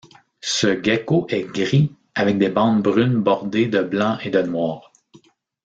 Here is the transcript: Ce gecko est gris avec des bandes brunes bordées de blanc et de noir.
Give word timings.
Ce 0.39 0.81
gecko 0.81 1.27
est 1.29 1.43
gris 1.43 1.91
avec 2.15 2.39
des 2.39 2.49
bandes 2.49 2.81
brunes 2.81 3.21
bordées 3.21 3.67
de 3.67 3.83
blanc 3.83 4.17
et 4.23 4.31
de 4.31 4.41
noir. 4.41 4.91